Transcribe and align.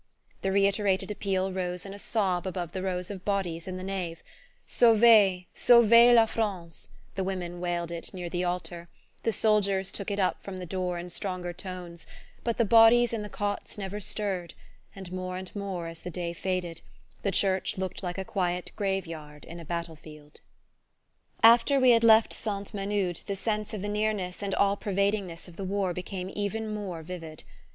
_"The 0.41 0.51
reiterated 0.51 1.11
appeal 1.11 1.51
rose 1.53 1.85
in 1.85 1.93
a 1.93 1.99
sob 1.99 2.47
above 2.47 2.71
the 2.71 2.81
rows 2.81 3.11
of 3.11 3.23
bodies 3.23 3.67
in 3.67 3.77
the 3.77 3.83
nave: 3.83 4.23
"Sauvez, 4.65 5.45
sauvez 5.53 6.15
la 6.15 6.25
France," 6.25 6.89
the 7.13 7.23
women 7.23 7.59
wailed 7.59 7.91
it 7.91 8.11
near 8.11 8.27
the 8.27 8.43
altar, 8.43 8.89
the 9.21 9.31
soldiers 9.31 9.91
took 9.91 10.09
it 10.09 10.17
up 10.17 10.41
from 10.41 10.57
the 10.57 10.65
door 10.65 10.97
in 10.97 11.11
stronger 11.11 11.53
tones; 11.53 12.07
but 12.43 12.57
the 12.57 12.65
bodies 12.65 13.13
in 13.13 13.21
the 13.21 13.29
cots 13.29 13.77
never 13.77 13.99
stirred, 13.99 14.55
and 14.95 15.11
more 15.11 15.37
and 15.37 15.55
more, 15.55 15.85
as 15.85 15.99
the 16.01 16.09
day 16.09 16.33
faded, 16.33 16.81
the 17.21 17.29
church 17.29 17.77
looked 17.77 18.01
like 18.01 18.17
a 18.17 18.25
quiet 18.25 18.71
grave 18.75 19.05
yard 19.05 19.45
in 19.45 19.59
a 19.59 19.65
battle 19.65 19.95
field. 19.95 20.39
After 21.43 21.79
we 21.79 21.91
had 21.91 22.03
left 22.03 22.33
Sainte 22.33 22.73
Menehould 22.73 23.23
the 23.27 23.35
sense 23.35 23.71
of 23.71 23.83
the 23.83 23.87
nearness 23.87 24.41
and 24.41 24.55
all 24.55 24.75
pervadingness 24.77 25.47
of 25.47 25.57
the 25.57 25.63
war 25.63 25.93
became 25.93 26.31
even 26.33 26.73
more 26.73 27.03
vivid. 27.03 27.43